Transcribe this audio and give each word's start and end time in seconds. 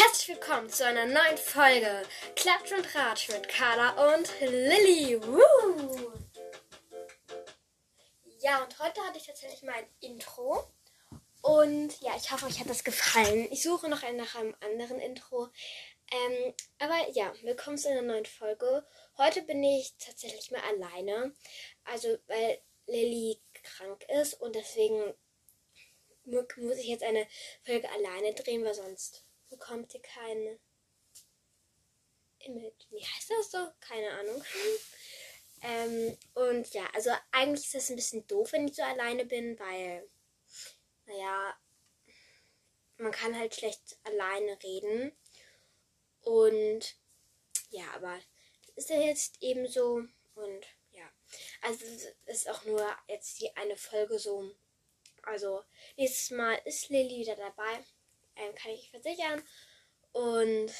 Herzlich 0.00 0.28
willkommen 0.28 0.70
zu 0.70 0.86
einer 0.86 1.06
neuen 1.06 1.36
Folge 1.36 2.04
Klatsch 2.36 2.70
und 2.70 2.94
Ratsch 2.94 3.30
mit 3.30 3.48
Carla 3.48 4.14
und 4.14 4.30
Lilly. 4.40 5.20
Ja, 8.38 8.62
und 8.62 8.78
heute 8.78 9.00
hatte 9.00 9.18
ich 9.18 9.26
tatsächlich 9.26 9.62
mein 9.62 9.84
Intro. 9.98 10.62
Und 11.42 12.00
ja, 12.00 12.12
ich 12.16 12.30
hoffe, 12.30 12.46
euch 12.46 12.60
hat 12.60 12.70
das 12.70 12.84
gefallen. 12.84 13.48
Ich 13.50 13.64
suche 13.64 13.88
noch 13.88 14.02
nach 14.12 14.36
einem 14.36 14.54
anderen 14.60 15.00
Intro. 15.00 15.48
Ähm, 16.12 16.54
aber 16.78 17.10
ja, 17.14 17.32
willkommen 17.42 17.76
zu 17.76 17.88
einer 17.88 18.02
neuen 18.02 18.26
Folge. 18.26 18.86
Heute 19.16 19.42
bin 19.42 19.64
ich 19.64 19.96
tatsächlich 19.98 20.52
mal 20.52 20.62
alleine. 20.62 21.34
Also, 21.82 22.16
weil 22.28 22.60
Lilly 22.86 23.40
krank 23.64 24.06
ist 24.20 24.34
und 24.34 24.54
deswegen 24.54 25.12
muss 26.24 26.76
ich 26.76 26.86
jetzt 26.86 27.02
eine 27.02 27.26
Folge 27.64 27.90
alleine 27.90 28.32
drehen, 28.34 28.64
weil 28.64 28.74
sonst 28.74 29.24
bekommt 29.48 29.94
ihr 29.94 30.02
keine 30.02 30.58
Image. 32.40 32.86
Wie 32.90 33.04
heißt 33.04 33.30
das 33.30 33.50
so? 33.50 33.68
Keine 33.80 34.10
Ahnung. 34.10 34.44
ähm, 35.62 36.18
und 36.34 36.72
ja, 36.72 36.88
also 36.94 37.10
eigentlich 37.32 37.66
ist 37.66 37.74
das 37.74 37.90
ein 37.90 37.96
bisschen 37.96 38.26
doof, 38.26 38.52
wenn 38.52 38.68
ich 38.68 38.76
so 38.76 38.82
alleine 38.82 39.24
bin, 39.24 39.58
weil, 39.58 40.08
naja, 41.06 41.56
man 42.96 43.12
kann 43.12 43.38
halt 43.38 43.54
schlecht 43.54 43.98
alleine 44.04 44.58
reden. 44.62 45.16
Und 46.22 46.96
ja, 47.70 47.84
aber 47.94 48.18
das 48.60 48.84
ist 48.84 48.90
ja 48.90 49.00
jetzt 49.00 49.42
eben 49.42 49.66
so. 49.66 50.02
Und 50.34 50.66
ja, 50.92 51.10
also 51.62 51.84
ist 52.26 52.48
auch 52.48 52.64
nur 52.64 52.86
jetzt 53.08 53.40
die 53.40 53.54
eine 53.56 53.76
Folge 53.76 54.18
so. 54.18 54.54
Also 55.22 55.64
nächstes 55.96 56.30
Mal 56.30 56.60
ist 56.64 56.88
Lilly 56.88 57.18
wieder 57.20 57.36
dabei 57.36 57.84
ähm, 58.38 58.54
kann 58.54 58.72
ich 58.72 58.90
versichern. 58.90 59.42
Und 60.12 60.72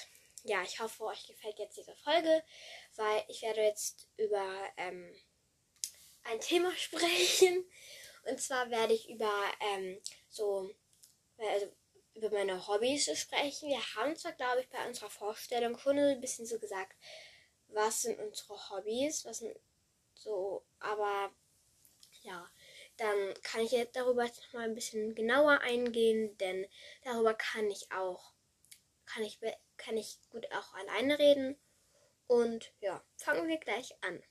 ja, 0.44 0.62
ich 0.62 0.80
hoffe, 0.80 1.04
euch 1.04 1.26
gefällt 1.26 1.58
jetzt 1.58 1.76
diese 1.76 1.94
Folge, 1.96 2.42
weil 2.96 3.24
ich 3.28 3.42
werde 3.42 3.62
jetzt 3.62 4.08
über 4.16 4.72
ähm, 4.76 5.14
ein 6.24 6.40
Thema 6.40 6.72
sprechen. 6.76 7.64
Und 8.28 8.40
zwar 8.40 8.70
werde 8.70 8.94
ich 8.94 9.08
über 9.08 9.32
ähm, 9.60 10.00
so, 10.28 10.70
also 11.38 11.72
über 12.14 12.30
meine 12.30 12.66
Hobbys 12.66 13.16
sprechen. 13.18 13.68
Wir 13.68 13.94
haben 13.94 14.16
zwar, 14.16 14.32
glaube 14.32 14.60
ich, 14.60 14.68
bei 14.68 14.86
unserer 14.86 15.10
Vorstellung 15.10 15.78
schon 15.78 15.98
ein 15.98 16.20
bisschen 16.20 16.46
so 16.46 16.58
gesagt, 16.58 16.96
was 17.68 18.02
sind 18.02 18.18
unsere 18.18 18.70
Hobbys, 18.70 19.24
was 19.24 19.38
sind 19.38 19.56
so, 20.14 20.64
aber 20.80 21.32
ja, 22.22 22.50
dann 22.98 23.34
kann 23.42 23.62
ich 23.62 23.70
jetzt 23.70 23.96
darüber 23.96 24.24
noch 24.24 24.52
mal 24.52 24.64
ein 24.64 24.74
bisschen 24.74 25.14
genauer 25.14 25.60
eingehen, 25.60 26.36
denn 26.38 26.66
darüber 27.04 27.34
kann 27.34 27.70
ich 27.70 27.90
auch, 27.92 28.32
kann 29.06 29.22
ich, 29.22 29.38
kann 29.76 29.96
ich 29.96 30.18
gut 30.30 30.46
auch 30.52 30.74
alleine 30.74 31.18
reden. 31.18 31.56
Und 32.26 32.72
ja, 32.80 33.02
fangen 33.16 33.48
wir 33.48 33.58
gleich 33.58 33.94
an. 34.02 34.22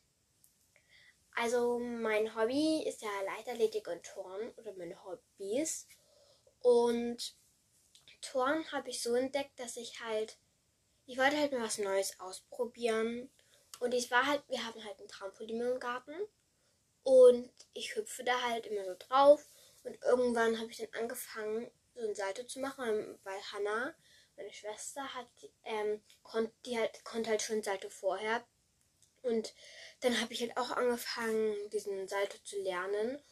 Also 1.32 1.80
mein 1.80 2.36
Hobby 2.36 2.84
ist 2.84 3.02
ja 3.02 3.10
Leichtathletik 3.26 3.88
und 3.88 4.04
Turnen 4.04 4.52
oder 4.58 4.74
meine 4.74 5.04
Hobbys. 5.04 5.88
Und 6.60 7.36
Turnen 8.22 8.72
habe 8.72 8.90
ich 8.90 9.02
so 9.02 9.16
entdeckt, 9.16 9.60
dass 9.60 9.78
ich 9.78 10.02
halt, 10.02 10.38
ich 11.06 11.18
wollte 11.18 11.38
halt 11.38 11.52
mal 11.52 11.62
was 11.62 11.78
Neues 11.78 12.20
ausprobieren. 12.20 13.30
Und 13.80 13.94
ich 13.94 14.12
war 14.12 14.26
halt, 14.26 14.44
wir 14.50 14.66
haben 14.66 14.84
halt 14.84 15.00
einen 15.00 15.08
Trampolin 15.08 15.62
im 15.62 15.80
Garten. 15.80 16.16
Und 17.08 17.50
ich 17.74 17.96
hüpfe 17.96 18.26
da 18.26 18.42
halt 18.42 18.66
immer 18.66 18.84
so 18.84 18.94
drauf. 19.00 19.48
Und 19.86 19.98
irgendwann 20.04 20.60
habe 20.60 20.70
ich 20.72 20.80
dann 20.80 21.02
angefangen, 21.02 21.72
so 21.96 22.06
ein 22.06 22.14
Salto 22.14 22.44
zu 22.44 22.60
machen, 22.60 23.18
weil 23.24 23.40
Hannah, 23.54 23.96
meine 24.36 24.52
Schwester, 24.52 25.14
hat, 25.14 25.30
ähm, 25.64 26.02
konnt, 26.24 26.52
die 26.66 26.78
halt, 26.78 27.06
konnte 27.06 27.30
halt 27.30 27.42
schon 27.42 27.64
Salto 27.64 27.88
vorher. 27.88 28.46
Und 29.22 29.54
dann 30.02 30.20
habe 30.20 30.34
ich 30.34 30.42
halt 30.42 30.58
auch 30.58 30.72
angefangen, 30.72 31.56
diesen 31.70 32.10
Salto 32.10 32.40
zu 32.44 32.62
lernen. 32.62 33.24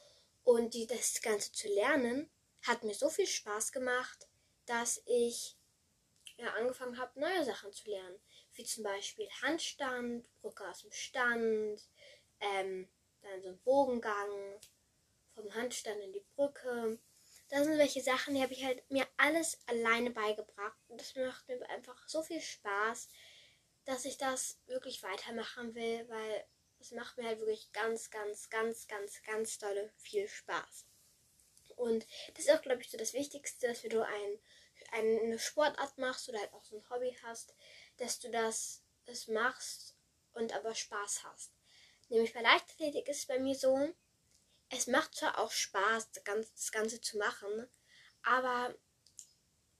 Und 0.45 0.73
die, 0.73 0.88
das 0.88 1.22
Ganze 1.22 1.51
zu 1.51 1.67
lernen 1.67 2.29
hat 2.61 2.85
mir 2.85 2.94
so 2.94 3.09
viel 3.09 3.28
Spaß 3.28 3.73
gemacht, 3.73 4.29
dass 4.67 5.01
ich 5.05 5.57
ja, 6.38 6.53
angefangen 6.53 6.97
habe, 6.97 7.19
neue 7.19 7.44
Sachen 7.44 7.73
zu 7.73 7.89
lernen. 7.89 8.22
Wie 8.53 8.63
zum 8.63 8.85
Beispiel 8.85 9.28
Handstand, 9.41 10.25
Brücke 10.41 10.66
aus 10.66 10.79
dem 10.79 10.94
Stand, 10.94 11.81
ähm, 12.39 12.88
dann 13.25 13.41
so 13.41 13.49
ein 13.49 13.61
Bogengang, 13.61 14.59
vom 15.35 15.53
Handstand 15.53 16.01
in 16.01 16.13
die 16.13 16.25
Brücke. 16.35 16.99
Das 17.49 17.65
sind 17.65 17.77
welche 17.77 18.01
Sachen, 18.01 18.33
die 18.33 18.41
habe 18.41 18.53
ich 18.53 18.63
halt 18.63 18.89
mir 18.89 19.05
alles 19.17 19.59
alleine 19.67 20.09
beigebracht. 20.11 20.79
Und 20.87 20.99
das 20.99 21.15
macht 21.15 21.47
mir 21.47 21.61
einfach 21.69 22.07
so 22.07 22.23
viel 22.23 22.41
Spaß, 22.41 23.09
dass 23.83 24.05
ich 24.05 24.17
das 24.17 24.59
wirklich 24.65 25.03
weitermachen 25.03 25.75
will, 25.75 26.09
weil 26.09 26.45
es 26.79 26.91
macht 26.91 27.17
mir 27.17 27.25
halt 27.25 27.39
wirklich 27.39 27.71
ganz, 27.71 28.09
ganz, 28.09 28.49
ganz, 28.49 28.87
ganz, 28.87 29.21
ganz 29.23 29.57
tolle 29.57 29.93
viel 29.97 30.27
Spaß. 30.27 30.85
Und 31.75 32.07
das 32.33 32.45
ist 32.45 32.51
auch, 32.51 32.61
glaube 32.61 32.81
ich, 32.81 32.89
so 32.89 32.97
das 32.97 33.13
Wichtigste, 33.13 33.67
dass 33.67 33.83
wenn 33.83 33.91
du 33.91 34.05
ein, 34.05 34.39
eine 34.91 35.37
Sportart 35.37 35.97
machst 35.97 36.29
oder 36.29 36.39
halt 36.39 36.53
auch 36.53 36.63
so 36.63 36.77
ein 36.77 36.89
Hobby 36.89 37.15
hast, 37.23 37.53
dass 37.97 38.19
du 38.19 38.29
das, 38.31 38.83
das 39.05 39.27
machst 39.27 39.95
und 40.33 40.53
aber 40.53 40.73
Spaß 40.73 41.23
hast. 41.25 41.51
Nämlich 42.09 42.33
bei 42.33 42.41
Leichtathletik 42.41 43.07
ist 43.07 43.19
es 43.19 43.25
bei 43.25 43.39
mir 43.39 43.55
so, 43.55 43.89
es 44.69 44.88
macht 44.88 45.16
zwar 45.16 45.39
auch 45.39 45.51
Spaß, 45.51 46.11
das 46.11 46.71
Ganze 46.71 47.01
zu 47.01 47.17
machen, 47.17 47.67
aber 48.23 48.75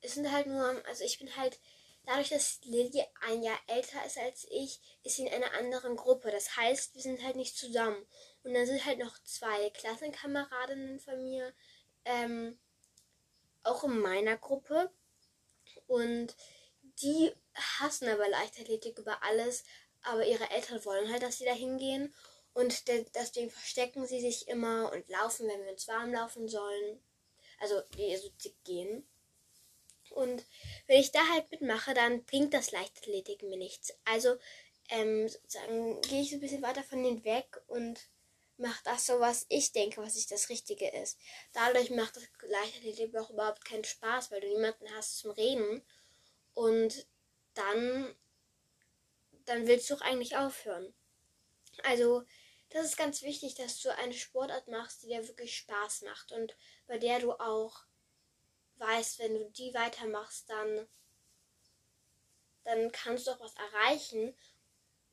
es 0.02 0.14
sind 0.14 0.32
halt 0.32 0.48
nur, 0.48 0.86
also 0.86 1.04
ich 1.04 1.20
bin 1.20 1.36
halt, 1.36 1.60
dadurch, 2.06 2.30
dass 2.30 2.60
Lilly 2.64 3.04
ein 3.22 3.44
Jahr 3.44 3.60
älter 3.68 4.06
ist 4.06 4.18
als 4.18 4.46
ich, 4.50 4.80
ist 5.04 5.16
sie 5.16 5.26
in 5.26 5.34
einer 5.34 5.54
anderen 5.54 5.96
Gruppe. 5.96 6.32
Das 6.32 6.56
heißt, 6.56 6.96
wir 6.96 7.02
sind 7.02 7.24
halt 7.24 7.36
nicht 7.36 7.58
zusammen. 7.58 8.06
Und 8.44 8.54
dann 8.54 8.66
sind 8.66 8.86
halt 8.86 9.00
noch 9.00 9.18
zwei 9.24 9.70
Klassenkameradinnen 9.72 11.00
von 11.00 11.24
mir, 11.24 11.54
ähm, 12.06 12.60
auch 13.64 13.84
in 13.84 14.00
meiner 14.00 14.38
Gruppe. 14.38 14.92
Und 15.88 16.36
die 17.02 17.34
hassen 17.80 18.08
aber 18.08 18.30
Leichtathletik 18.30 19.00
über 19.00 19.24
alles, 19.24 19.64
aber 20.06 20.26
ihre 20.26 20.50
Eltern 20.50 20.84
wollen 20.86 21.12
halt, 21.12 21.24
dass 21.24 21.38
sie 21.38 21.46
da 21.46 21.54
hingehen. 21.54 22.14
Und 22.54 22.88
deswegen 22.88 23.50
verstecken 23.50 24.08
sie 24.08 24.22
sich 24.22 24.48
immer 24.48 24.92
und 24.94 25.10
laufen, 25.10 25.48
wenn 25.48 25.64
wir 25.66 25.72
uns 25.72 25.88
warm 25.88 26.14
laufen 26.14 26.48
sollen. 26.48 27.02
Also, 27.60 27.82
die 27.98 28.16
so 28.16 28.30
gehen. 28.64 29.06
Und 30.12 30.46
wenn 30.88 31.00
ich 31.00 31.12
da 31.12 31.20
halt 31.34 31.52
mitmache, 31.52 31.94
dann 31.94 32.24
bringt 32.24 32.54
das 32.54 32.72
Leichtathletik 32.72 33.44
mir 33.44 33.58
nichts. 33.58 33.94
Also, 34.06 34.38
ähm, 34.90 35.28
sozusagen 35.28 36.02
gehe 36.02 36.22
ich 36.22 36.30
so 36.30 36.38
ein 36.38 36.42
bisschen 36.42 36.62
weiter 36.62 36.84
von 36.84 37.04
denen 37.04 37.24
weg 37.26 37.62
und 37.68 38.08
mache 38.58 38.82
das 38.86 39.06
so, 39.06 39.20
was 39.20 39.46
ich 39.50 39.74
denke, 39.74 40.02
was 40.02 40.16
ich 40.16 40.28
das 40.28 40.50
Richtige 40.50 40.90
ist. 40.90 41.18
Dadurch 41.54 41.90
macht 41.90 42.16
das 42.16 42.24
Leichtathletik 42.48 43.16
auch 43.18 43.32
überhaupt 43.32 43.66
keinen 43.66 43.84
Spaß, 43.84 44.32
weil 44.32 44.42
du 44.42 44.48
niemanden 44.48 44.86
hast 44.96 45.18
zum 45.18 45.32
Reden. 45.32 45.82
Und 46.54 47.06
dann 47.54 48.16
dann 49.46 49.68
willst 49.68 49.90
du 49.90 49.96
auch 49.96 50.02
eigentlich 50.02 50.36
aufhören. 50.38 50.94
Also, 51.84 52.24
das 52.70 52.86
ist 52.86 52.98
ganz 52.98 53.22
wichtig, 53.22 53.56
dass 53.56 53.80
du 53.80 53.96
eine 53.96 54.14
Sportart 54.14 54.68
machst, 54.68 55.04
die 55.04 55.08
dir 55.08 55.28
wirklich 55.28 55.56
Spaß 55.56 56.02
macht 56.02 56.32
und 56.32 56.56
bei 56.88 56.98
der 56.98 57.20
du 57.20 57.32
auch 57.34 57.86
weißt, 58.78 59.20
wenn 59.20 59.36
du 59.36 59.50
die 59.52 59.74
weitermachst, 59.74 60.50
dann, 60.50 60.88
dann 62.64 62.92
kannst 62.92 63.28
du 63.28 63.32
auch 63.32 63.40
was 63.40 63.56
erreichen, 63.56 64.36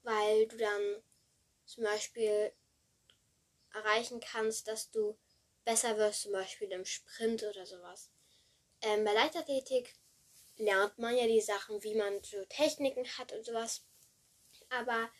weil 0.02 0.48
du 0.48 0.56
dann 0.56 1.02
zum 1.64 1.84
Beispiel 1.84 2.52
erreichen 3.72 4.20
kannst, 4.20 4.68
dass 4.68 4.90
du 4.90 5.16
besser 5.64 5.96
wirst, 5.96 6.22
zum 6.22 6.32
Beispiel 6.32 6.70
im 6.72 6.84
Sprint 6.84 7.42
oder 7.44 7.66
sowas. 7.66 8.10
Ähm, 8.82 9.04
bei 9.04 9.12
Leichtathletik 9.12 9.94
lernt 10.56 10.98
man 10.98 11.16
ja 11.16 11.26
die 11.26 11.40
Sachen, 11.40 11.82
wie 11.82 11.94
man 11.94 12.22
so 12.22 12.44
Techniken 12.46 13.06
hat 13.18 13.32
und 13.32 13.44
sowas. 13.44 13.84
Aber 14.78 15.10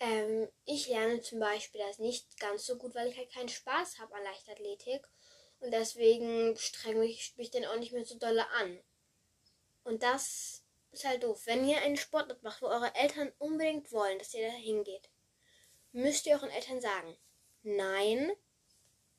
ähm, 0.00 0.48
ich 0.64 0.88
lerne 0.88 1.20
zum 1.20 1.40
Beispiel 1.40 1.80
das 1.86 1.98
nicht 1.98 2.38
ganz 2.38 2.66
so 2.66 2.76
gut, 2.76 2.94
weil 2.94 3.08
ich 3.08 3.16
halt 3.16 3.32
keinen 3.32 3.48
Spaß 3.48 3.98
habe 3.98 4.14
an 4.14 4.24
Leichtathletik. 4.24 5.06
Und 5.60 5.72
deswegen 5.72 6.56
strenge 6.56 7.04
ich 7.04 7.36
mich 7.36 7.50
dann 7.50 7.66
auch 7.66 7.76
nicht 7.76 7.92
mehr 7.92 8.04
so 8.04 8.18
dolle 8.18 8.48
an. 8.50 8.80
Und 9.84 10.02
das 10.02 10.64
ist 10.92 11.04
halt 11.04 11.22
doof. 11.22 11.42
Wenn 11.46 11.68
ihr 11.68 11.78
einen 11.82 11.96
Sportart 11.96 12.42
macht, 12.42 12.62
wo 12.62 12.66
eure 12.66 12.94
Eltern 12.94 13.32
unbedingt 13.38 13.92
wollen, 13.92 14.18
dass 14.18 14.34
ihr 14.34 14.46
da 14.46 14.54
hingeht, 14.54 15.10
müsst 15.92 16.26
ihr 16.26 16.34
euren 16.34 16.50
Eltern 16.50 16.80
sagen, 16.80 17.16
nein, 17.62 18.32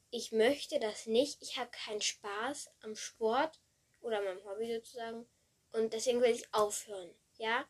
ich 0.09 0.31
möchte 0.31 0.79
das 0.79 1.05
nicht, 1.05 1.41
ich 1.41 1.57
habe 1.57 1.71
keinen 1.71 2.01
Spaß 2.01 2.71
am 2.81 2.95
Sport 2.95 3.59
oder 4.01 4.21
meinem 4.21 4.43
Hobby 4.43 4.73
sozusagen 4.73 5.27
und 5.71 5.93
deswegen 5.93 6.21
will 6.21 6.31
ich 6.31 6.53
aufhören. 6.53 7.13
Ja? 7.37 7.65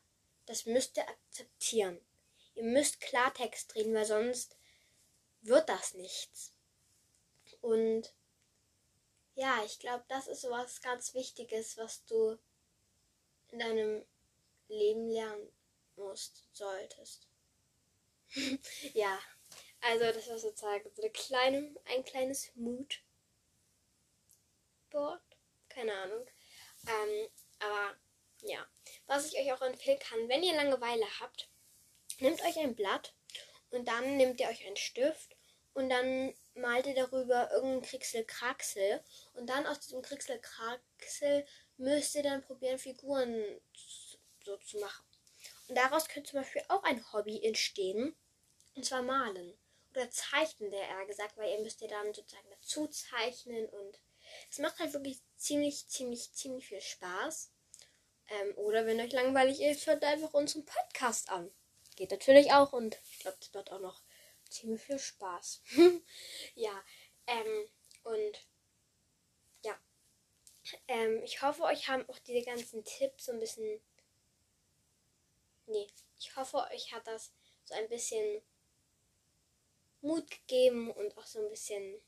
Das 0.46 0.66
müsst 0.66 0.96
ihr 0.96 1.08
akzeptieren. 1.08 2.00
Ihr 2.54 2.64
müsst 2.64 3.00
Klartext 3.00 3.74
reden, 3.74 3.94
weil 3.94 4.04
sonst 4.04 4.56
wird 5.40 5.68
das 5.68 5.94
nichts. 5.94 6.52
Und 7.60 8.14
ja, 9.34 9.62
ich 9.64 9.78
glaube, 9.78 10.04
das 10.08 10.26
ist 10.26 10.42
sowas 10.42 10.80
ganz 10.82 11.14
Wichtiges, 11.14 11.76
was 11.76 12.04
du 12.04 12.38
in 13.50 13.58
deinem 13.58 14.04
Leben 14.68 15.08
lernen 15.08 15.52
musst, 15.96 16.46
solltest. 16.52 17.28
ja, 18.94 19.18
also 19.80 20.04
das 20.04 20.28
war 20.28 20.38
sozusagen 20.38 20.90
so 20.94 21.02
eine 21.02 21.10
kleine, 21.10 21.74
ein 21.86 22.04
kleines 22.04 22.54
Moodboard. 22.54 23.00
Keine 25.68 25.94
Ahnung. 25.94 26.26
Ähm, 26.86 27.28
aber 27.58 27.96
ja, 28.42 28.66
was 29.06 29.26
ich 29.26 29.38
euch 29.38 29.52
auch 29.52 29.62
empfehlen 29.62 29.98
kann, 29.98 30.28
wenn 30.28 30.42
ihr 30.42 30.54
Langeweile 30.54 31.06
habt, 31.20 31.48
nehmt 32.18 32.42
euch 32.42 32.58
ein 32.58 32.74
Blatt 32.74 33.14
und 33.70 33.86
dann 33.86 34.16
nehmt 34.16 34.40
ihr 34.40 34.48
euch 34.48 34.66
einen 34.66 34.76
Stift 34.76 35.36
und 35.74 35.88
dann 35.88 36.34
malt 36.54 36.86
ihr 36.86 36.94
darüber 36.94 37.50
irgendeinen 37.50 37.82
Kriegsel-Kraxel 37.82 39.02
und 39.34 39.48
dann 39.48 39.66
aus 39.66 39.80
diesem 39.80 40.02
Kriegsel-Kraxel 40.02 41.46
müsst 41.78 42.14
ihr 42.14 42.22
dann 42.22 42.42
probieren, 42.42 42.78
Figuren 42.78 43.60
so 44.44 44.56
zu 44.58 44.78
machen. 44.78 45.04
Und 45.68 45.78
daraus 45.78 46.08
könnte 46.08 46.30
zum 46.30 46.40
Beispiel 46.40 46.62
auch 46.68 46.82
ein 46.82 47.12
Hobby 47.12 47.42
entstehen, 47.42 48.14
und 48.74 48.84
zwar 48.84 49.02
malen 49.02 49.56
oder 49.90 50.10
zeichnen, 50.10 50.70
der 50.70 50.88
eher 50.88 51.06
gesagt, 51.06 51.36
weil 51.36 51.50
ihr 51.50 51.60
müsst 51.60 51.82
ihr 51.82 51.88
dann 51.88 52.12
sozusagen 52.14 52.48
dazu 52.50 52.86
zeichnen 52.88 53.68
und 53.68 54.00
es 54.50 54.58
macht 54.58 54.78
halt 54.78 54.92
wirklich 54.92 55.20
ziemlich, 55.36 55.86
ziemlich, 55.88 56.32
ziemlich 56.32 56.66
viel 56.66 56.80
Spaß. 56.80 57.51
Ähm, 58.32 58.56
oder 58.56 58.86
wenn 58.86 59.00
euch 59.00 59.12
langweilig 59.12 59.60
ist, 59.60 59.86
hört 59.86 60.02
einfach 60.04 60.32
unseren 60.32 60.64
Podcast 60.64 61.28
an. 61.28 61.52
Geht 61.96 62.10
natürlich 62.10 62.50
auch 62.52 62.72
und 62.72 62.98
ich 63.10 63.18
glaube, 63.18 63.36
das 63.38 63.52
macht 63.52 63.70
auch 63.70 63.80
noch 63.80 64.00
ziemlich 64.48 64.80
viel 64.80 64.98
Spaß. 64.98 65.60
ja, 66.54 66.82
ähm, 67.26 67.68
und 68.04 68.46
ja. 69.62 69.78
Ähm, 70.88 71.22
ich 71.22 71.42
hoffe, 71.42 71.62
euch 71.64 71.88
haben 71.88 72.08
auch 72.08 72.18
diese 72.20 72.44
ganzen 72.44 72.84
Tipps 72.84 73.26
so 73.26 73.32
ein 73.32 73.40
bisschen. 73.40 73.80
Nee, 75.66 75.86
ich 76.18 76.34
hoffe, 76.34 76.56
euch 76.72 76.92
hat 76.92 77.06
das 77.06 77.32
so 77.64 77.74
ein 77.74 77.88
bisschen 77.88 78.42
Mut 80.00 80.30
gegeben 80.30 80.90
und 80.90 81.16
auch 81.18 81.26
so 81.26 81.40
ein 81.40 81.50
bisschen, 81.50 82.00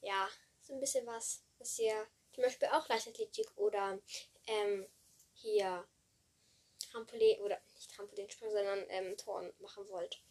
ja, 0.00 0.28
so 0.60 0.74
ein 0.74 0.80
bisschen 0.80 1.06
was, 1.06 1.44
was 1.58 1.78
ihr 1.78 2.06
zum 2.32 2.44
Beispiel 2.44 2.68
auch 2.68 2.88
Leichtathletik 2.88 3.46
oder 3.56 3.98
ähm, 4.46 4.86
hier 5.34 5.86
Trampolin 6.90 7.40
oder 7.40 7.60
nicht 7.74 7.94
Trampolinsprung, 7.94 8.50
sondern 8.50 8.84
ähm, 8.88 9.16
Toren 9.16 9.52
machen 9.60 9.88
wollt. 9.88 10.22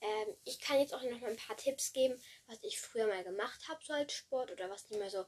Ähm, 0.00 0.36
ich 0.44 0.60
kann 0.60 0.78
jetzt 0.78 0.94
auch 0.94 1.02
noch 1.02 1.20
mal 1.20 1.30
ein 1.30 1.36
paar 1.36 1.56
Tipps 1.56 1.92
geben, 1.92 2.20
was 2.46 2.58
ich 2.62 2.80
früher 2.80 3.08
mal 3.08 3.24
gemacht 3.24 3.68
habe 3.68 3.84
so 3.84 3.92
als 3.92 4.12
Sport 4.12 4.52
oder 4.52 4.70
was 4.70 4.84
ich 4.84 4.96
immer 4.96 5.10
so 5.10 5.24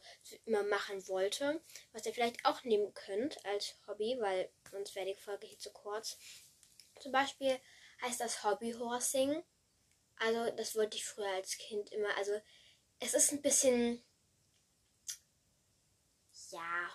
immer 0.46 0.62
machen 0.62 1.06
wollte, 1.08 1.60
was 1.92 2.06
ihr 2.06 2.14
vielleicht 2.14 2.44
auch 2.44 2.62
nehmen 2.62 2.94
könnt 2.94 3.44
als 3.46 3.74
Hobby, 3.86 4.16
weil 4.20 4.50
sonst 4.70 4.94
wäre 4.94 5.06
die 5.06 5.14
Folge 5.14 5.46
hier 5.46 5.58
zu 5.58 5.72
kurz. 5.72 6.18
Zum 7.00 7.10
Beispiel 7.10 7.58
heißt 8.02 8.20
das 8.20 8.44
Hobbyhorsing. 8.44 9.42
Also 10.16 10.50
das 10.56 10.76
wollte 10.76 10.96
ich 10.96 11.04
früher 11.04 11.32
als 11.34 11.58
Kind 11.58 11.90
immer. 11.92 12.14
Also 12.16 12.40
es 13.00 13.14
ist 13.14 13.32
ein 13.32 13.42
bisschen 13.42 14.04
ja. 16.52 16.90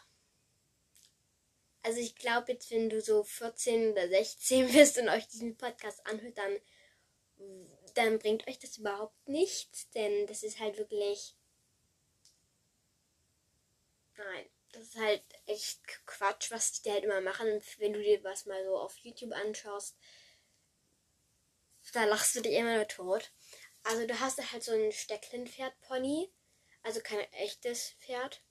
Also 1.84 2.00
ich 2.00 2.16
glaube 2.16 2.54
jetzt, 2.54 2.72
wenn 2.72 2.90
du 2.90 3.00
so 3.00 3.24
14 3.24 3.92
oder 3.92 4.07
16 4.07 4.68
bist 4.74 4.98
und 4.98 5.10
euch 5.10 5.28
diesen 5.28 5.56
Podcast 5.56 6.06
anhört, 6.07 6.38
dann, 6.38 6.60
dann 7.94 8.19
bringt 8.19 8.48
euch 8.48 8.57
das 8.57 8.78
überhaupt 8.78 9.28
nichts. 9.28 9.90
Denn 9.92 10.25
das 10.28 10.44
ist 10.44 10.60
halt 10.60 10.78
wirklich. 10.78 11.36
Nein. 14.18 14.50
Das 14.72 14.84
ist 14.84 14.98
halt 14.98 15.24
echt 15.46 15.80
Quatsch, 16.06 16.51
was 16.51 16.81
die 16.81 16.92
halt 16.92 17.04
immer 17.06 17.22
machen. 17.22 17.50
Und 17.50 17.80
wenn 17.80 17.94
du 17.94 18.01
dir 18.01 18.24
was 18.24 18.46
mal 18.46 18.63
so 18.66 18.78
auf 18.78 18.98
YouTube 18.98 19.31
anschaust, 19.31 19.96
da 21.94 22.04
lachst 22.06 22.36
du 22.36 22.42
dich 22.42 22.54
immer 22.54 22.75
nur 22.75 22.88
tot. 22.88 23.31
Also 23.84 24.06
du 24.08 24.19
hast 24.19 24.51
halt 24.51 24.63
so 24.63 24.72
ein 24.72 24.92
Stecklinpferd-Pony. 24.92 26.31
Also 26.81 27.00
kein 27.01 27.19
echtes 27.34 27.92
Pferd. 28.00 28.42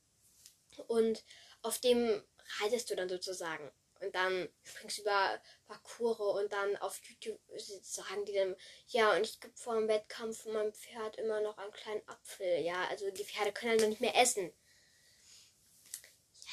Und 0.86 1.24
auf 1.62 1.78
dem 1.78 2.22
reitest 2.60 2.90
du 2.90 2.96
dann 2.96 3.08
sozusagen. 3.08 3.70
Und 4.00 4.14
dann 4.14 4.48
springst 4.64 4.98
du 4.98 5.02
über 5.02 5.40
Parcours 5.66 6.42
und 6.42 6.52
dann 6.52 6.76
auf 6.76 7.00
YouTube 7.04 7.40
sagen 7.56 8.24
die 8.26 8.34
dann, 8.34 8.56
ja, 8.88 9.14
und 9.16 9.22
ich 9.22 9.40
gebe 9.40 9.56
vor 9.56 9.76
dem 9.76 9.88
Wettkampf 9.88 10.44
meinem 10.46 10.74
Pferd 10.74 11.16
immer 11.16 11.40
noch 11.40 11.56
einen 11.56 11.72
kleinen 11.72 12.06
Apfel. 12.08 12.60
Ja, 12.60 12.86
also 12.88 13.10
die 13.10 13.24
Pferde 13.24 13.52
können 13.52 13.70
halt 13.70 13.80
noch 13.80 13.88
nicht 13.88 14.00
mehr 14.00 14.16
essen. 14.16 14.52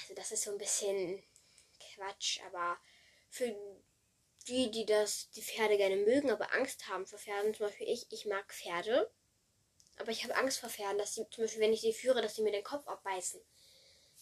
Also 0.01 0.13
das 0.15 0.31
ist 0.31 0.43
so 0.43 0.51
ein 0.51 0.57
bisschen 0.57 1.21
Quatsch, 1.79 2.39
aber 2.45 2.77
für 3.29 3.53
die, 4.47 4.71
die 4.71 4.85
das, 4.85 5.29
die 5.31 5.41
Pferde 5.41 5.77
gerne 5.77 5.97
mögen, 5.97 6.31
aber 6.31 6.53
Angst 6.53 6.87
haben 6.87 7.05
vor 7.05 7.19
Pferden, 7.19 7.53
zum 7.53 7.67
Beispiel 7.67 7.87
ich, 7.89 8.07
ich 8.11 8.25
mag 8.25 8.53
Pferde, 8.53 9.11
aber 9.97 10.11
ich 10.11 10.23
habe 10.23 10.35
Angst 10.35 10.59
vor 10.59 10.69
Pferden, 10.69 10.97
dass 10.97 11.13
sie, 11.13 11.29
zum 11.29 11.43
Beispiel, 11.43 11.61
wenn 11.61 11.73
ich 11.73 11.81
sie 11.81 11.93
führe, 11.93 12.21
dass 12.21 12.35
sie 12.35 12.41
mir 12.41 12.51
den 12.51 12.63
Kopf 12.63 12.87
abbeißen. 12.87 13.41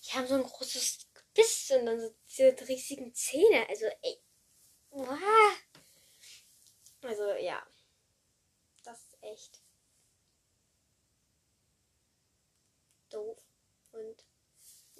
Die 0.03 0.11
haben 0.13 0.27
so 0.27 0.35
ein 0.35 0.43
großes 0.43 1.07
Gebiss 1.13 1.71
und 1.71 1.85
dann 1.85 1.99
so 1.99 2.13
diese 2.27 2.67
riesigen 2.67 3.13
Zähne. 3.13 3.67
Also, 3.67 3.85
ey. 4.01 4.21
Uah. 4.91 5.17
Also, 7.01 7.31
ja. 7.33 7.65
Das 8.83 8.99
ist 9.03 9.17
echt 9.21 9.61
doof. 13.09 13.37
Und. 13.91 14.25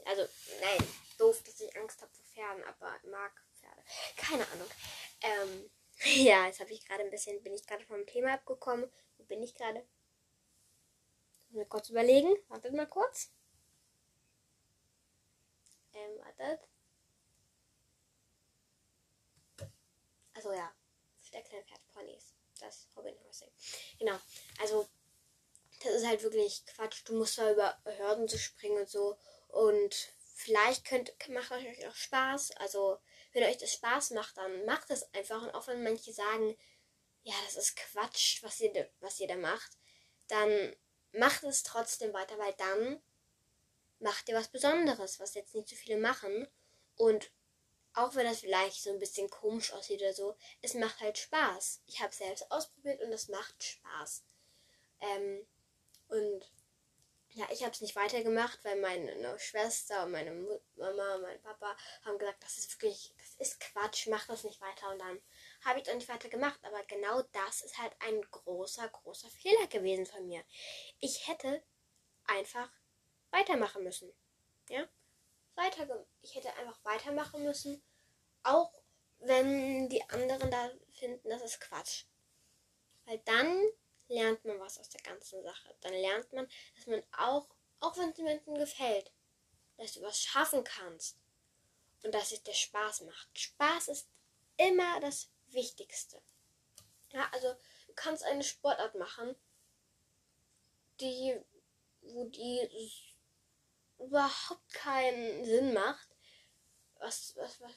Also, 0.06 0.28
nein, 0.62 0.88
doof, 1.18 1.44
dass 1.44 1.60
ich 1.60 1.76
Angst 1.76 2.02
habe 2.02 2.12
vor 2.12 2.26
Pferden, 2.26 2.64
aber 2.64 3.00
mag 3.10 3.34
Pferde. 3.60 3.84
Keine 4.16 4.48
Ahnung. 4.52 4.70
Ähm, 5.22 5.70
ja, 6.26 6.46
jetzt 6.46 6.60
habe 6.60 6.72
ich 6.72 6.86
gerade 6.86 7.04
ein 7.04 7.10
bisschen, 7.10 7.44
bin 7.44 7.54
ich 7.54 7.66
gerade 7.66 7.86
vom 7.86 8.06
Thema 8.06 8.34
abgekommen. 8.34 8.90
Wo 9.18 9.24
bin 9.26 9.44
ich 9.44 9.54
gerade? 9.54 9.86
Mir 11.50 11.66
kurz 11.66 11.90
überlegen. 11.90 12.34
Wartet 12.48 12.74
mal 12.74 12.88
kurz. 12.88 13.32
Ähm, 16.00 16.20
wartet. 16.20 16.68
Also 20.34 20.54
ja, 20.54 20.74
Steckkleinpferd-Ponys. 21.22 22.34
Das 22.60 22.88
Robin 22.96 23.16
Horsing. 23.24 23.52
Genau. 23.98 24.18
Also, 24.60 24.88
das 25.82 25.94
ist 25.94 26.08
halt 26.08 26.24
wirklich 26.24 26.66
Quatsch. 26.66 27.02
Du 27.06 27.14
musst 27.14 27.36
zwar 27.36 27.52
über 27.52 27.82
Hürden 27.86 28.28
zu 28.28 28.38
springen 28.38 28.80
und 28.80 28.90
so. 28.90 29.18
Und 29.48 29.96
vielleicht 30.34 30.86
könnt, 30.86 31.14
macht 31.30 31.52
euch 31.52 31.88
auch 31.88 31.96
Spaß. 31.96 32.52
Also, 32.58 33.00
wenn 33.34 33.44
euch 33.44 33.58
das 33.58 33.74
Spaß 33.74 34.12
macht, 34.12 34.38
dann 34.38 34.66
macht 34.66 34.90
es 34.92 35.14
einfach. 35.14 35.42
Und 35.42 35.52
auch 35.52 35.68
wenn 35.68 35.84
manche 35.84 36.14
sagen, 36.14 36.58
ja, 37.24 37.36
das 37.46 37.56
ist 37.56 37.76
Quatsch, 37.76 38.44
was 38.44 38.60
ihr, 38.60 38.90
was 39.00 39.20
ihr 39.20 39.28
da 39.28 39.36
macht, 39.36 39.72
dann 40.28 40.76
macht 41.12 41.44
es 41.44 41.64
trotzdem 41.64 42.14
weiter, 42.14 42.38
weil 42.38 42.54
dann 42.54 43.02
macht 44.00 44.30
ihr 44.30 44.36
was 44.36 44.48
Besonderes, 44.48 45.20
was 45.20 45.36
jetzt 45.36 45.56
nicht 45.56 45.70
so 45.70 45.76
viele 45.76 45.98
machen. 45.98 46.48
Und 46.96 47.32
auch 47.94 48.16
wenn 48.16 48.26
das 48.26 48.40
vielleicht 48.40 48.82
so 48.82 48.92
ein 48.92 49.00
bisschen 49.00 49.30
komisch 49.30 49.74
aussieht 49.74 50.02
oder 50.02 50.14
so, 50.14 50.36
es 50.62 50.74
macht 50.74 51.00
halt 51.02 51.18
Spaß. 51.18 51.82
Ich 51.86 52.00
habe 52.00 52.12
es 52.12 52.18
selbst 52.18 52.52
ausprobiert 52.52 53.02
und 53.02 53.12
es 53.12 53.28
macht 53.28 53.64
Spaß. 53.64 54.24
Ähm, 55.02 55.46
und 56.08 56.52
ja, 57.32 57.48
ich 57.52 57.62
habe 57.62 57.72
es 57.72 57.82
nicht 57.82 57.96
weitergemacht, 57.96 58.60
weil 58.64 58.80
meine 58.82 59.38
Schwester 59.40 60.04
und 60.04 60.12
meine 60.12 60.32
Mama 60.32 61.16
und 61.16 61.22
mein 61.22 61.42
Papa 61.42 61.76
haben 62.04 62.18
gesagt, 62.18 62.44
das 62.44 62.58
ist 62.58 62.72
wirklich, 62.74 63.14
das 63.18 63.48
ist 63.48 63.60
Quatsch, 63.60 64.08
mach 64.08 64.26
das 64.28 64.44
nicht 64.44 64.60
weiter. 64.62 64.90
Und 64.90 65.00
dann 65.00 65.22
habe 65.64 65.80
ich 65.80 65.86
es 65.86 65.92
auch 65.92 65.96
nicht 65.96 66.10
weiter 66.10 66.30
gemacht. 66.30 66.60
Aber 66.64 66.84
genau 66.86 67.22
das 67.32 67.62
ist 67.62 67.78
halt 67.78 67.94
ein 68.00 68.22
großer, 68.32 68.90
großer 68.90 69.30
Fehler 69.30 69.68
gewesen 69.68 70.06
von 70.06 70.28
mir. 70.28 70.44
Ich 71.00 71.28
hätte 71.28 71.64
einfach 72.26 72.70
weitermachen 73.32 73.84
müssen. 73.84 74.12
Ja? 74.70 74.88
Weiter, 75.56 76.06
ich 76.22 76.36
hätte 76.36 76.54
einfach 76.56 76.84
weitermachen 76.84 77.44
müssen, 77.44 77.82
auch 78.44 78.72
wenn 79.20 79.90
die 79.90 80.04
anderen 80.10 80.50
da 80.50 80.72
finden, 80.92 81.30
das 81.30 81.42
ist 81.42 81.60
Quatsch. 81.60 82.06
Weil 83.06 83.20
dann 83.26 83.62
lernt 84.08 84.44
man 84.46 84.60
was 84.60 84.80
aus 84.80 84.90
der 84.90 85.02
ganzen 85.02 85.44
Sache. 85.44 85.76
Dann 85.82 85.94
lernt 85.94 86.32
man, 86.34 86.48
dass 86.76 86.88
man 86.88 87.04
auch, 87.18 87.48
auch 87.80 87.98
wenn 87.98 88.12
es 88.12 88.18
jemandem 88.18 88.56
gefällt, 88.56 89.12
dass 89.78 89.94
du 89.94 90.02
was 90.02 90.22
schaffen 90.22 90.64
kannst 90.64 91.18
und 92.04 92.14
dass 92.14 92.32
es 92.32 92.44
dir 92.44 92.54
Spaß 92.54 93.02
macht. 93.02 93.28
Spaß 93.38 93.90
ist 93.90 94.10
immer 94.58 95.00
das 95.00 95.30
Wichtigste. 95.48 96.22
Ja, 97.12 97.28
also 97.32 97.54
du 97.88 97.94
kannst 97.96 98.24
eine 98.24 98.44
Sportart 98.44 98.96
machen, 98.96 99.36
die, 101.00 101.40
wo 102.02 102.26
die 102.26 102.60
überhaupt 104.00 104.74
keinen 104.74 105.46
Sinn 105.46 105.74
macht. 105.74 106.08
Was, 107.00 107.34
was, 107.38 107.62
was, 107.62 107.74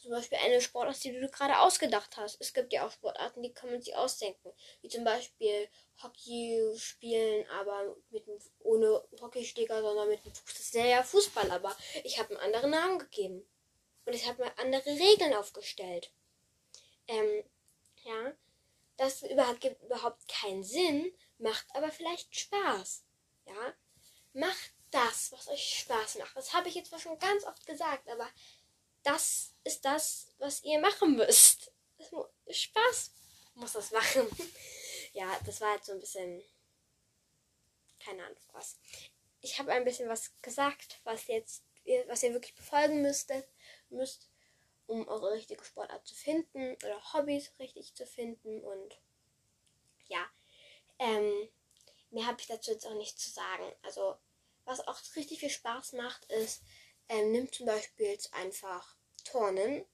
zum 0.00 0.12
Beispiel 0.12 0.38
eine 0.38 0.60
Sportart, 0.60 1.02
die 1.04 1.12
du 1.12 1.28
gerade 1.28 1.58
ausgedacht 1.58 2.16
hast. 2.16 2.40
Es 2.40 2.54
gibt 2.54 2.72
ja 2.72 2.86
auch 2.86 2.90
Sportarten, 2.90 3.42
die 3.42 3.52
kann 3.52 3.70
man 3.70 3.82
sich 3.82 3.94
ausdenken. 3.94 4.52
Wie 4.80 4.88
zum 4.88 5.04
Beispiel 5.04 5.68
Hockey 6.02 6.72
spielen, 6.76 7.46
aber 7.50 7.96
mit, 8.10 8.24
ohne 8.60 9.04
Hockeysteger, 9.20 9.82
sondern 9.82 10.08
mit 10.08 10.24
dem 10.24 10.32
Fuß. 10.32 10.54
Das 10.54 10.60
ist 10.60 10.74
ja 10.74 11.02
Fußball, 11.02 11.50
aber 11.50 11.76
ich 12.04 12.18
habe 12.18 12.30
einen 12.30 12.54
anderen 12.54 12.70
Namen 12.70 12.98
gegeben. 12.98 13.46
Und 14.06 14.14
ich 14.14 14.26
habe 14.26 14.42
mal 14.42 14.52
andere 14.56 14.88
Regeln 14.88 15.34
aufgestellt. 15.34 16.10
Ähm, 17.06 17.44
ja, 18.04 18.32
das 18.96 19.22
überhaupt, 19.22 19.60
gibt 19.60 19.82
überhaupt 19.82 20.26
keinen 20.28 20.64
Sinn, 20.64 21.12
macht 21.38 21.66
aber 21.74 21.90
vielleicht 21.90 22.34
Spaß. 22.34 23.04
Ja, 23.46 23.74
macht 24.32 24.72
das, 24.90 25.32
was 25.32 25.48
euch 25.48 25.80
Spaß 25.80 26.16
macht. 26.16 26.36
Das 26.36 26.52
habe 26.52 26.68
ich 26.68 26.74
jetzt 26.74 26.98
schon 27.00 27.18
ganz 27.18 27.44
oft 27.44 27.66
gesagt, 27.66 28.08
aber 28.08 28.28
das 29.02 29.54
ist 29.64 29.84
das, 29.84 30.28
was 30.38 30.62
ihr 30.64 30.80
machen 30.80 31.16
müsst. 31.16 31.72
Spaß 32.50 33.12
muss 33.54 33.72
das 33.72 33.90
machen. 33.90 34.28
ja, 35.12 35.38
das 35.44 35.60
war 35.60 35.74
jetzt 35.74 35.86
so 35.86 35.92
ein 35.92 36.00
bisschen. 36.00 36.42
Keine 37.98 38.24
Ahnung 38.24 38.38
was. 38.52 38.78
Ich 39.42 39.58
habe 39.58 39.72
ein 39.72 39.84
bisschen 39.84 40.08
was 40.08 40.32
gesagt, 40.42 41.00
was 41.04 41.26
jetzt, 41.26 41.62
was 42.06 42.22
ihr 42.22 42.32
wirklich 42.32 42.54
befolgen 42.54 43.02
müsstet, 43.02 43.46
müsst, 43.88 44.28
um 44.86 45.06
eure 45.08 45.32
richtige 45.32 45.64
Sportart 45.64 46.06
zu 46.06 46.14
finden 46.14 46.74
oder 46.74 47.12
Hobbys 47.12 47.52
richtig 47.58 47.94
zu 47.94 48.06
finden 48.06 48.62
und 48.64 48.98
ja, 50.08 50.26
ähm, 50.98 51.48
mehr 52.10 52.26
habe 52.26 52.40
ich 52.40 52.48
dazu 52.48 52.72
jetzt 52.72 52.86
auch 52.86 52.94
nicht 52.94 53.18
zu 53.18 53.30
sagen. 53.30 53.72
Also, 53.82 54.16
was 54.64 54.86
auch 54.86 55.00
richtig 55.16 55.40
viel 55.40 55.50
Spaß 55.50 55.94
macht, 55.94 56.24
ist, 56.26 56.62
ähm, 57.08 57.32
nimmt 57.32 57.54
zum 57.54 57.66
Beispiel 57.66 58.16
einfach 58.32 58.96
Turnen 59.24 59.84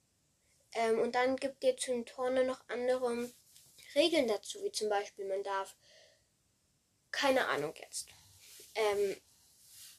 ähm, 0.73 1.01
und 1.01 1.15
dann 1.15 1.37
gibt 1.37 1.65
ihr 1.65 1.77
zum 1.77 2.05
Turnen 2.05 2.47
noch 2.47 2.61
andere 2.69 3.31
Regeln 3.95 4.29
dazu, 4.29 4.63
wie 4.63 4.73
zum 4.73 4.89
Beispiel 4.89 5.27
man 5.27 5.43
darf, 5.43 5.75
keine 7.11 7.49
Ahnung 7.49 7.75
jetzt, 7.77 8.09
ähm, 8.75 9.17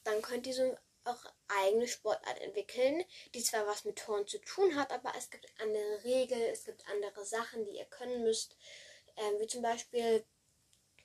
dann 0.04 0.22
könnt 0.22 0.46
ihr 0.46 0.54
so 0.54 0.76
auch 1.04 1.24
eigene 1.48 1.88
Sportart 1.88 2.40
entwickeln, 2.40 3.04
die 3.34 3.42
zwar 3.42 3.66
was 3.66 3.84
mit 3.84 3.96
Turnen 3.96 4.26
zu 4.26 4.38
tun 4.38 4.76
hat, 4.76 4.92
aber 4.92 5.12
es 5.16 5.30
gibt 5.30 5.46
andere 5.58 6.04
Regeln, 6.04 6.52
es 6.52 6.64
gibt 6.64 6.86
andere 6.88 7.24
Sachen, 7.24 7.64
die 7.64 7.78
ihr 7.78 7.86
können 7.86 8.22
müsst, 8.22 8.56
ähm, 9.16 9.40
wie 9.40 9.46
zum 9.46 9.62
Beispiel 9.62 10.24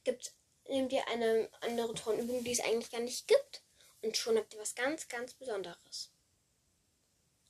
gibt, 0.04 0.34
nehmt 0.68 0.92
ihr 0.94 1.08
eine 1.08 1.50
andere 1.62 1.94
Turnübung, 1.94 2.44
die 2.44 2.52
es 2.52 2.60
eigentlich 2.60 2.92
gar 2.92 3.02
nicht 3.02 3.28
gibt 3.28 3.64
und 4.02 4.18
schon 4.18 4.38
habt 4.38 4.54
ihr 4.54 4.60
was 4.60 4.76
ganz, 4.76 5.08
ganz 5.08 5.34
Besonderes. 5.34 6.12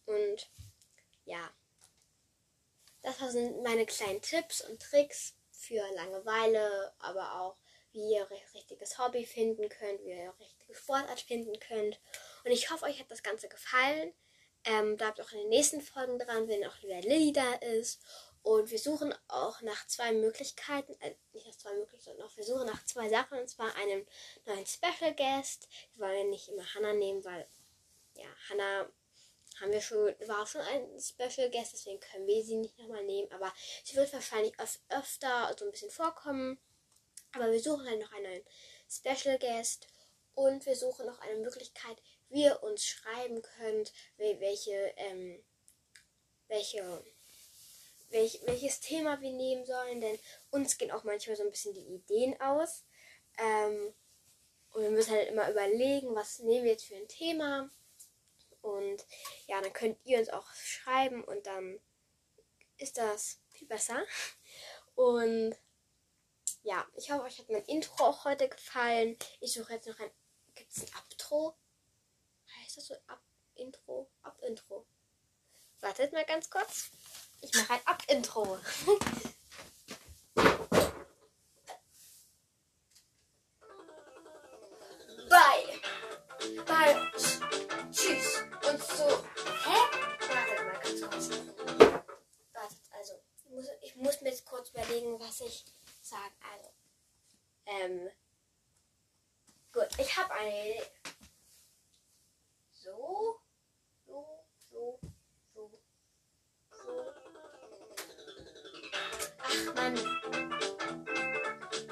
Und 0.06 0.50
ja. 1.26 1.54
Das 3.02 3.18
sind 3.32 3.62
meine 3.64 3.86
kleinen 3.86 4.22
Tipps 4.22 4.62
und 4.62 4.82
Tricks 4.82 5.36
für 5.52 5.84
Langeweile, 5.96 6.94
aber 7.00 7.42
auch 7.42 7.58
wie 7.92 8.14
ihr 8.14 8.30
ein 8.30 8.38
richtiges 8.54 8.98
Hobby 8.98 9.26
finden 9.26 9.68
könnt, 9.70 10.04
wie 10.04 10.10
ihr 10.10 10.22
eine 10.22 10.40
richtige 10.40 10.74
Sportart 10.74 11.20
finden 11.20 11.60
könnt. 11.60 12.00
Und 12.44 12.52
ich 12.52 12.72
hoffe, 12.72 12.86
euch 12.86 13.00
hat 13.00 13.12
das 13.12 13.24
Ganze 13.24 13.50
gefallen. 13.50 14.14
Ähm, 14.66 14.96
bleibt 14.96 15.20
auch 15.20 15.32
in 15.34 15.40
den 15.40 15.50
nächsten 15.50 15.82
Folgen 15.82 16.18
dran, 16.18 16.48
wenn 16.48 16.66
auch 16.66 16.82
wieder 16.82 17.02
Lilly 17.02 17.34
da 17.34 17.54
ist. 17.56 18.02
Und 18.44 18.70
wir 18.72 18.80
suchen 18.80 19.16
auch 19.30 19.62
nach 19.62 19.88
zwei 19.88 20.12
Möglichkeiten, 20.12 20.94
äh, 21.00 21.16
nicht 21.32 21.48
nach 21.48 21.56
zwei 21.56 21.74
Möglichkeiten, 21.74 22.18
sondern 22.18 22.28
auch 22.28 22.38
wir 22.38 22.44
suchen 22.44 22.68
nach 22.68 22.86
zwei 22.86 23.10
Sachen, 23.10 23.40
und 23.40 23.50
zwar 23.50 23.74
einem 23.78 24.06
neuen 24.46 24.66
Special 24.66 25.16
Guest. 25.16 25.70
Wir 25.94 26.08
wollen 26.08 26.30
nicht 26.30 26.50
immer 26.50 26.74
Hannah 26.74 26.94
nehmen, 26.94 27.24
weil 27.24 27.48
ja, 28.16 28.28
Hannah 28.50 28.90
haben 29.62 29.72
wir 29.72 29.82
schon, 29.82 30.14
war 30.28 30.46
schon 30.46 30.62
ein 30.62 31.00
Special 31.00 31.50
Guest, 31.50 31.74
deswegen 31.74 32.02
können 32.02 32.28
wir 32.28 32.44
sie 32.44 32.58
nicht 32.58 32.78
nochmal 32.78 33.06
nehmen. 33.06 33.32
Aber 33.32 33.54
sie 33.84 33.96
wird 33.96 34.12
wahrscheinlich 34.12 34.60
öf 34.60 34.80
öfter 34.90 35.56
so 35.58 35.66
ein 35.66 35.72
bisschen 35.72 35.92
vorkommen. 35.92 36.60
Aber 37.32 37.52
wir 37.52 37.62
suchen 37.62 37.88
halt 37.88 38.02
noch 38.02 38.12
einen 38.12 38.44
Special 38.90 39.40
Guest 39.40 39.88
und 40.36 40.66
wir 40.66 40.76
suchen 40.76 41.06
noch 41.06 41.20
eine 41.20 41.40
Möglichkeit, 41.40 41.98
wie 42.30 42.44
ihr 42.44 42.62
uns 42.62 42.86
schreiben 42.86 43.42
könnt, 43.42 43.94
welche, 44.18 44.94
ähm, 44.98 45.44
welche, 46.48 47.04
welch, 48.14 48.40
welches 48.46 48.80
Thema 48.80 49.20
wir 49.20 49.32
nehmen 49.32 49.66
sollen, 49.66 50.00
denn 50.00 50.18
uns 50.52 50.78
gehen 50.78 50.92
auch 50.92 51.04
manchmal 51.04 51.36
so 51.36 51.44
ein 51.44 51.52
bisschen 51.52 51.74
die 51.74 51.96
Ideen 51.96 52.40
aus. 52.40 52.86
Ähm, 53.38 53.94
und 54.72 54.84
wir 54.84 54.92
müssen 54.92 55.12
halt 55.12 55.30
immer 55.30 55.50
überlegen, 55.50 56.16
was 56.16 56.40
nehmen 56.40 56.64
wir 56.64 56.72
jetzt 56.72 56.86
für 56.86 56.96
ein 56.96 57.08
Thema. 57.08 57.70
Und 58.62 59.06
ja, 59.48 59.60
dann 59.62 59.74
könnt 59.74 59.98
ihr 60.06 60.20
uns 60.20 60.30
auch 60.30 60.48
schreiben 60.54 61.24
und 61.24 61.46
dann 61.46 61.80
ist 62.78 62.98
das 62.98 63.40
viel 63.50 63.68
besser. 63.68 64.06
Und 64.96 65.56
ja, 66.62 66.88
ich 66.96 67.12
hoffe, 67.12 67.24
euch 67.24 67.40
hat 67.40 67.50
mein 67.50 67.66
Intro 67.66 68.06
auch 68.06 68.26
heute 68.26 68.48
gefallen. 68.48 69.18
Ich 69.42 69.54
suche 69.54 69.74
jetzt 69.74 69.88
noch 69.88 70.00
ein. 70.00 70.12
Gibt 70.56 70.72
es 70.72 70.84
ein 70.84 70.96
Abtro? 70.96 71.56
Heißt 72.62 72.78
das 72.78 72.88
so 72.88 72.96
Ab-Intro? 73.08 74.10
Ab-Intro. 74.22 74.86
Wartet 75.82 76.14
mal 76.14 76.26
ganz 76.26 76.50
kurz. 76.50 76.92
Ich 77.44 77.54
mache 77.56 77.74
ein 77.74 77.82
Ab-Intro. 77.86 78.58
Bye. 85.30 85.82
Bye. 86.66 87.12
Tschüss 87.92 88.44
und 88.70 88.82
so. 88.82 89.26
Hä? 89.66 89.78
Wartet 90.30 90.64
mal 90.64 90.80
ganz 90.82 91.02
kurz. 91.02 91.30
Wartet, 92.54 92.78
also, 92.92 93.14
ich 93.44 93.50
muss, 93.52 93.68
ich 93.82 93.96
muss 93.98 94.22
mir 94.22 94.30
jetzt 94.30 94.46
kurz 94.46 94.70
überlegen, 94.70 95.20
was 95.20 95.42
ich 95.42 95.66
sage. 96.02 96.34
Also, 96.54 96.70
ähm, 97.66 98.10
gut, 99.74 99.88
ich 99.98 100.18
habe 100.18 100.34
eine 100.34 100.76
Idee. 100.76 100.84
Ach, 109.54 109.76
Mann. 109.76 109.94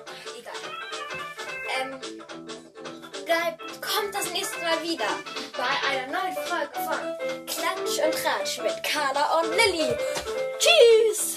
Ach, 0.06 0.26
egal. 0.38 0.62
Ähm, 1.80 2.00
bleibt, 3.26 3.82
kommt 3.82 4.14
das 4.14 4.32
nächste 4.32 4.60
Mal 4.60 4.82
wieder 4.84 5.10
bei 5.56 5.90
einer 5.90 6.08
neuen 6.08 6.36
Folge 6.48 6.74
von 6.74 7.46
Klatsch 7.46 8.00
und 8.04 8.14
Tratsch 8.24 8.60
mit 8.62 8.84
Carla 8.84 9.40
und 9.42 9.50
Lilly. 9.52 9.96
Tschüss! 10.60 11.31